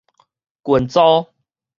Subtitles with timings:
[0.63, 1.27] 群組